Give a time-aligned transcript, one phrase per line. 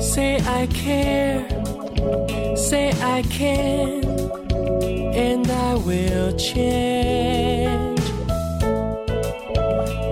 [0.00, 1.46] Say I care,
[2.56, 4.04] say I can,
[5.14, 8.00] and I will change.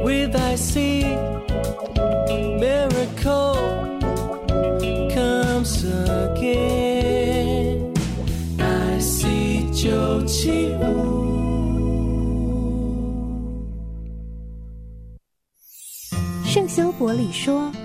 [0.04, 1.04] With I see
[2.58, 3.54] miracle
[5.14, 7.94] comes again.
[8.58, 11.38] I see 九七五。
[16.44, 17.81] 圣修伯里说：“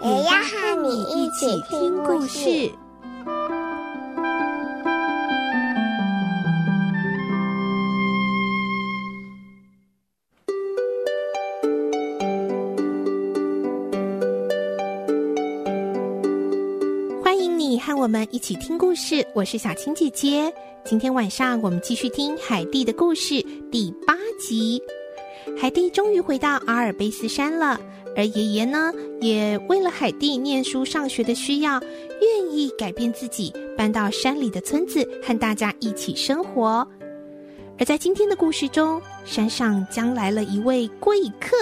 [0.00, 2.70] 也要和你一起听故事。
[17.20, 20.52] 欢迎你和我们一起听故事，我是小青姐姐。
[20.84, 24.80] 今天晚上我们继续听海蒂的故事第八集。
[25.60, 27.80] 海蒂终于回到阿尔卑斯山了。
[28.18, 31.80] 而爷爷呢，也为了海蒂念书上学的需要，
[32.20, 36.84] 愿意改变自己，搬到山里的村子，和大家一起生活。
[37.78, 41.56] 而在今天的故事中，山上将来了一位贵客，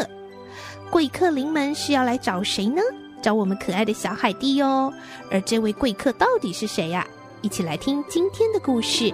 [0.90, 2.80] 贵客临门是要来找谁呢？
[3.20, 4.90] 找我们可爱的小海蒂哟。
[5.30, 7.06] 而这位贵客到底是谁呀？
[7.42, 9.12] 一起来听今天的故事。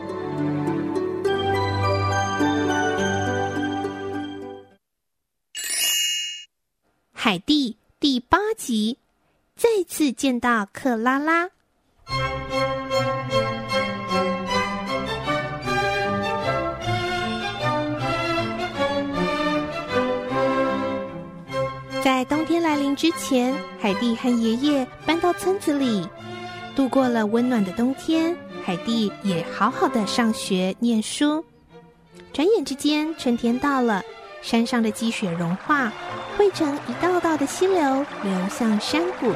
[7.24, 8.98] 海蒂第八集，
[9.54, 11.48] 再次见到克拉拉。
[22.02, 26.04] 在冬天来临之前，海蒂和爷爷搬到村子里，
[26.74, 28.36] 度过了温暖的冬天。
[28.64, 31.44] 海蒂也好好的上学念书。
[32.32, 34.02] 转眼之间，春天到了。
[34.42, 35.90] 山上的积雪融化，
[36.36, 39.32] 汇成一道道的溪流，流向山谷。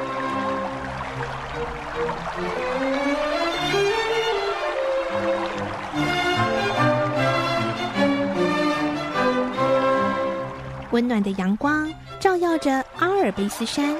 [10.90, 11.88] 温暖的阳光
[12.18, 13.94] 照耀着阿尔卑斯山，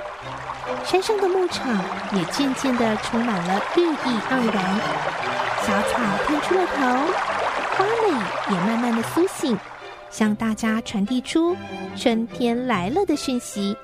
[0.84, 1.72] 山上的牧场
[2.14, 4.80] 也渐渐的充满了绿意盎然，
[5.62, 6.84] 小草探出了头，
[7.76, 8.10] 花蕾
[8.50, 9.56] 也慢慢的苏醒。
[10.16, 11.54] 向大家传递出
[11.94, 13.77] 春天来了的讯息，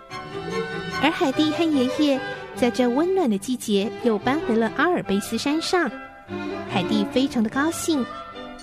[1.03, 2.19] 而海蒂和爷爷
[2.56, 5.91] 在这温暖的季节又搬回了阿尔卑斯山上。
[6.72, 8.03] 海蒂非常的高兴，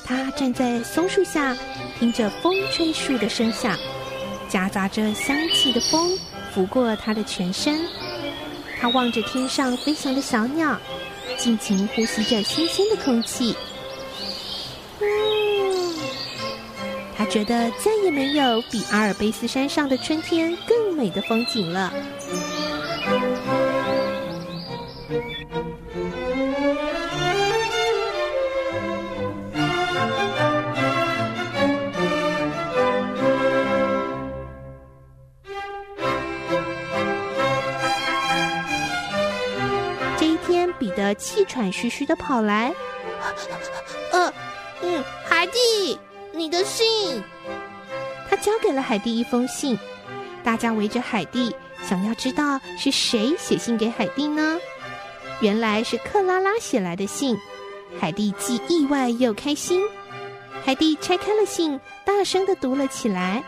[0.03, 1.56] 他站在松树下，
[2.00, 3.78] 听着风吹树的声响，
[4.47, 6.18] 夹杂着香气的风
[6.51, 7.86] 拂过他的全身。
[8.81, 10.75] 他望着天上飞翔的小鸟，
[11.38, 13.56] 尽情呼吸着新鲜的空气。
[17.19, 21.91] 他觉得再也没有比阿尔卑斯山上的春天更美的风景了。
[40.18, 42.74] 这一天，彼得气喘吁吁的跑来，
[44.13, 44.34] 呃，
[44.84, 46.00] 嗯，海蒂。
[46.39, 47.22] 你的信，
[48.29, 49.77] 他交给了海蒂一封信。
[50.41, 54.57] 大家围着海蒂，想要知道是谁写信给海蒂呢？
[55.41, 57.38] 原来是克拉拉写来的信。
[58.00, 59.83] 海蒂既意外又开心。
[60.63, 63.44] 海蒂拆开了信，大声的读了起来：“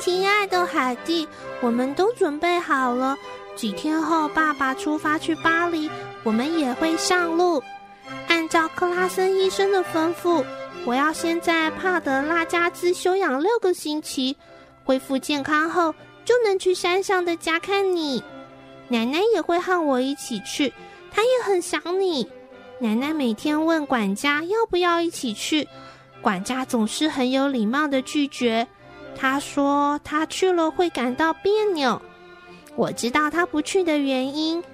[0.00, 1.28] 亲爱的海蒂，
[1.60, 3.14] 我们都准备好了。
[3.54, 5.90] 几天后，爸爸出发去巴黎，
[6.22, 7.62] 我们也会上路。
[8.26, 10.42] 按照克拉森医生的吩咐。”
[10.84, 14.36] 我要先在帕德拉加兹休养六个星期，
[14.84, 15.94] 恢复健康后
[16.24, 18.22] 就能去山上的家看你。
[18.88, 20.72] 奶奶也会和我一起去，
[21.10, 22.28] 她也很想你。
[22.80, 25.68] 奶奶每天问管家要不要一起去，
[26.20, 28.66] 管家总是很有礼貌的拒绝。
[29.14, 32.02] 他说他去了会感到别扭。
[32.74, 34.64] 我知道他不去的原因，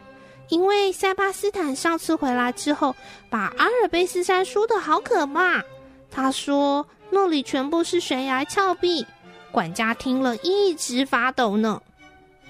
[0.48, 2.96] 因为塞巴斯坦上次回来之后，
[3.28, 5.62] 把阿尔卑斯山说得好可怕。
[6.10, 9.06] 他说：“那里全部是悬崖峭壁。”
[9.50, 11.80] 管家听了一直发抖呢。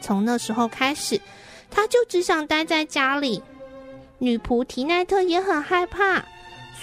[0.00, 1.20] 从那时候开始，
[1.70, 3.43] 他就只想待在家里。
[4.19, 6.25] 女仆提奈特也很害怕，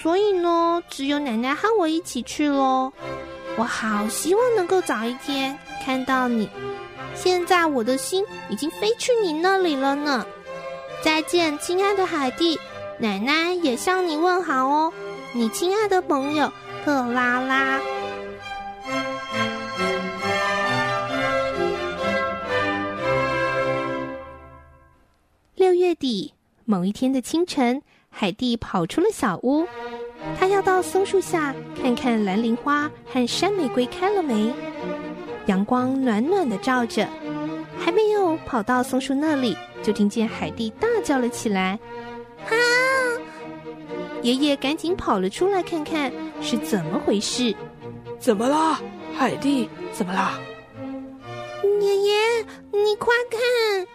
[0.01, 2.91] 所以呢，只有奶奶和我一起去喽。
[3.57, 6.49] 我好希望能够早一天看到你。
[7.13, 10.25] 现在我的心已经飞去你那里了呢。
[11.01, 12.59] 再见，亲爱的海蒂，
[12.99, 14.93] 奶奶也向你问好哦。
[15.33, 16.51] 你亲爱的朋友
[16.85, 17.81] 克拉拉。
[25.55, 26.31] 六月底
[26.63, 29.65] 某一天的清晨，海蒂跑出了小屋，
[30.39, 34.53] 她要到松树下看看蓝铃花和山玫瑰开了没。
[35.47, 37.09] 阳光暖暖的照着，
[37.79, 41.79] 还没有跑到松树那里，就听见海蒂大叫了起来
[42.45, 42.53] ：“啊！
[44.21, 46.11] ”爷爷赶紧跑了出来，看看
[46.45, 47.55] 是怎么回事。
[48.19, 48.79] 怎么了，
[49.17, 49.67] 海蒂？
[49.91, 50.39] 怎么了？
[51.81, 53.87] 爷爷，你快看！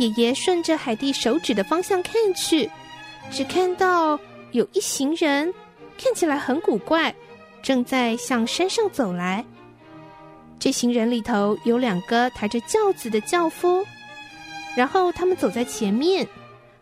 [0.00, 2.68] 爷爷顺着海蒂手指的方向看去，
[3.30, 4.18] 只看到
[4.50, 5.54] 有一行人，
[5.96, 7.14] 看起来很古怪，
[7.62, 9.44] 正在向山上走来。
[10.58, 13.86] 这行人里头有两个抬着轿子的轿夫，
[14.76, 16.26] 然后他们走在前面，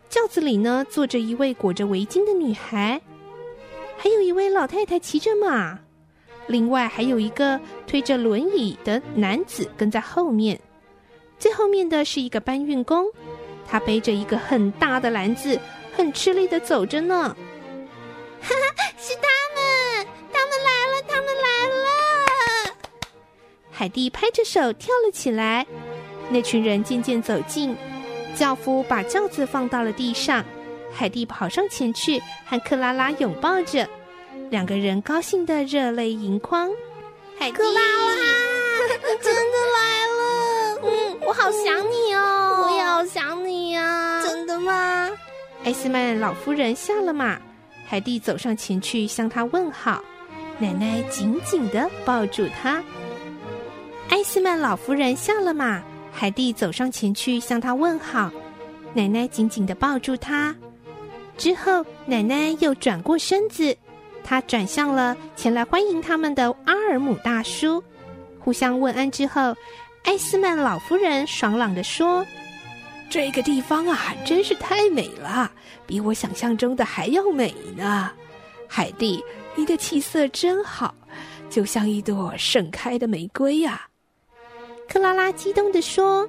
[0.08, 3.00] 轿子里呢坐着一位裹着围巾的女孩，
[3.98, 5.78] 还有一位老太太骑着马，
[6.46, 10.60] 另外还有一个推着轮椅的男子跟在后面，
[11.38, 13.06] 最后面的是一个搬运工，
[13.66, 15.58] 他背着一个很大的篮子，
[15.96, 17.36] 很吃力的走着呢。
[18.40, 22.76] 哈哈，是他们，他们来了，他们来了。
[23.70, 25.66] 海蒂拍着手跳了起来，
[26.30, 27.76] 那群人渐渐走近，
[28.34, 30.44] 轿夫把轿子放到了地上，
[30.92, 33.88] 海蒂跑上前去和克拉拉拥抱着，
[34.50, 36.70] 两个人高兴的热泪盈眶。
[37.38, 38.22] 海蒂，克拉拉，
[38.88, 40.80] 你真的来了！
[40.84, 44.22] 嗯，我好想你哦，我也好想你呀！
[44.22, 45.10] 真的吗？
[45.64, 47.38] 艾斯曼老夫人下了马，
[47.86, 50.02] 海蒂走上前去向她问好，
[50.58, 52.82] 奶奶紧紧的抱住她。
[54.08, 55.82] 艾斯曼老夫人下了马，
[56.12, 58.30] 海蒂走上前去向她问好，
[58.94, 60.54] 奶奶紧紧的抱住她。
[61.36, 63.76] 之后，奶奶又转过身子，
[64.24, 67.82] 她转向了前来欢迎他们的阿尔姆大叔。
[68.38, 69.56] 互相问安之后，
[70.04, 72.24] 艾斯曼老夫人爽朗地说
[73.10, 75.50] ：“这个地方啊，真是太美了，
[75.86, 78.10] 比我想象中的还要美呢。
[78.68, 79.22] 海蒂，
[79.54, 80.94] 你的气色真好，
[81.50, 83.88] 就像一朵盛开的玫瑰呀。”
[84.88, 86.28] 克拉拉激动地说：“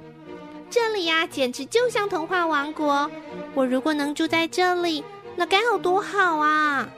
[0.70, 3.10] 这里呀，简直就像童话王国！
[3.54, 5.02] 我如果能住在这里，
[5.34, 6.88] 那该有多好啊！”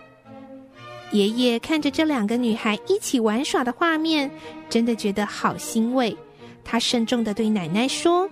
[1.13, 4.31] 爷爷看着这两个女孩一起玩耍的画面，
[4.69, 6.17] 真的觉得好欣慰。
[6.65, 8.29] 他慎重地对奶奶说：“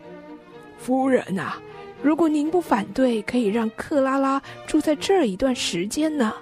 [0.78, 1.60] 夫人啊，
[2.02, 6.32] 如果您不反对，可以让克拉拉住在这儿一段时间呢。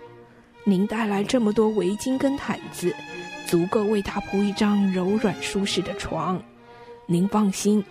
[0.64, 2.94] 您带来这么多围巾跟毯子，
[3.46, 6.42] 足够为她铺一张柔软舒适的床。”
[7.08, 7.84] 您放心，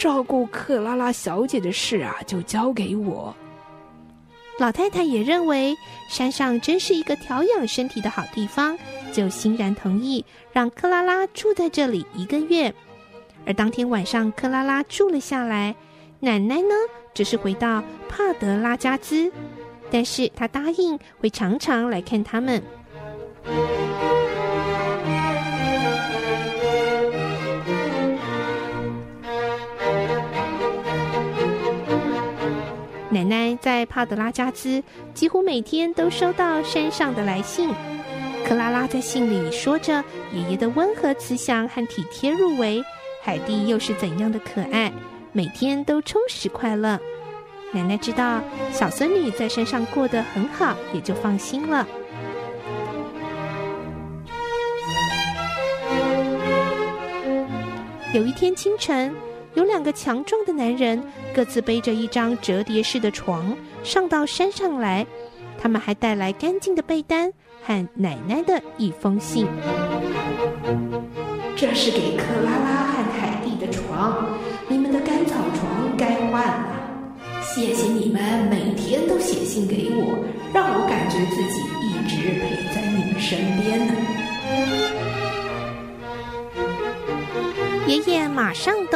[0.00, 3.36] 照顾克拉拉小姐的事啊，就交给我。
[4.58, 5.76] 老太太也认为
[6.08, 8.78] 山上真是一个调养身体的好地方，
[9.12, 10.24] 就欣然同意
[10.54, 12.74] 让克拉拉住在这里一个月。
[13.44, 15.76] 而当天晚上，克拉拉住了下来，
[16.20, 16.74] 奶奶呢，
[17.12, 19.30] 只是回到帕德拉加兹，
[19.90, 22.62] 但是她答应会常常来看他们。
[33.10, 34.80] 奶奶在帕德拉加兹
[35.12, 37.68] 几乎每天都收到山上的来信。
[38.46, 40.02] 克拉拉在信里说着
[40.32, 42.82] 爷爷的温和慈祥和体贴入微，
[43.22, 44.92] 海蒂又是怎样的可爱，
[45.32, 46.98] 每天都充实快乐。
[47.72, 48.40] 奶奶知道
[48.72, 51.86] 小孙女在山上过得很好，也就放心了。
[58.12, 59.12] 有一天清晨。
[59.54, 61.02] 有两个强壮的男人，
[61.34, 65.06] 各自背着一张折叠式的床，上到山上来。
[65.62, 67.30] 他们还带来干净的被单
[67.62, 69.46] 和奶奶的一封信。
[71.56, 74.38] 这是给克拉拉和海蒂的床，
[74.68, 76.76] 你们的干草床该换了。
[77.42, 81.49] 谢谢你们每天都写信给我，让我感觉自己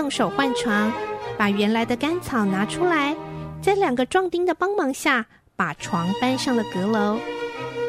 [0.04, 0.92] 用手换床
[1.38, 3.16] 把原来的干草拿出来
[3.62, 5.24] 在两个壮丁的帮忙下
[5.56, 7.18] 把床搬上了阁楼。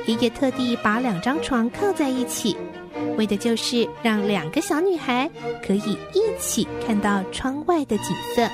[0.05, 2.55] 爷爷特地把两张床靠在一起
[3.17, 5.29] 为的就是让两个小女孩
[5.61, 8.49] 可以一起看到窗外的景色。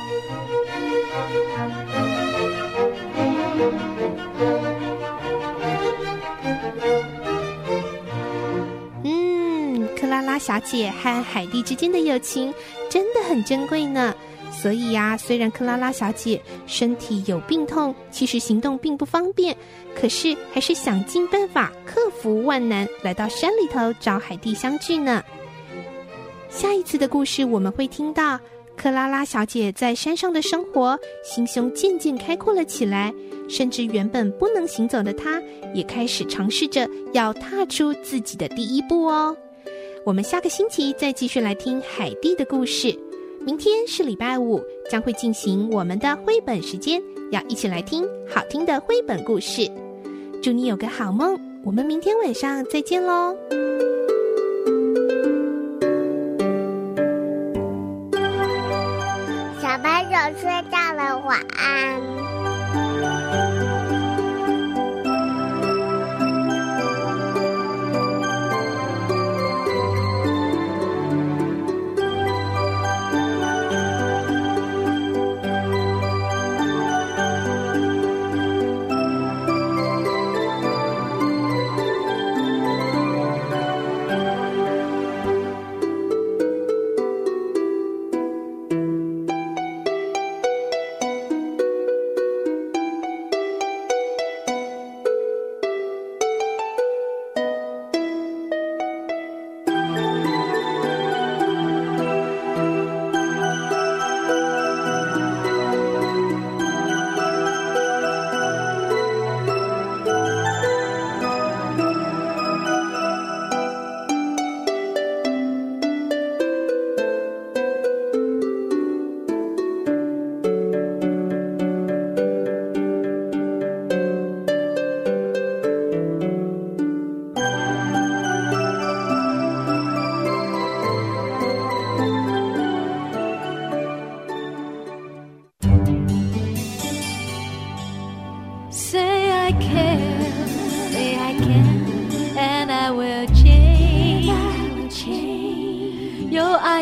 [9.04, 12.52] 嗯克拉拉小姐和海蒂之间的友情
[12.92, 14.14] 真的很珍贵呢。
[14.52, 19.56] 所以呀，虽然克拉拉小姐身体有病痛，其实行动并不方便，
[19.96, 25.24] 可是还是想尽办法克服万难，来到山里头找海蒂相聚呢。
[26.50, 28.38] 下一次的故事，我们会听到
[28.76, 33.14] 克拉拉小姐在山上的生活，心胸渐渐开阔了起来，
[33.48, 35.42] 甚至原本不能行走的她，
[35.74, 39.34] 也开始尝试着要踏出自己的第一步哦。
[40.04, 42.98] 我们下个星期再继续来听海蒂的故事。
[43.46, 47.00] 明天是礼拜五，将会进行我们的绘本时间，
[47.32, 49.70] 要一起来听好听的绘本故事。
[50.42, 53.36] 祝你有个好梦，我们明天晚上再见喽。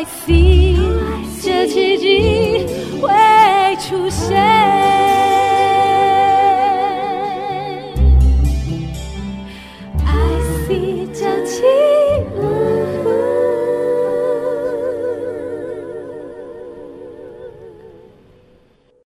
[0.00, 0.78] I see
[1.42, 2.66] 这奇迹
[3.02, 4.89] 会出现。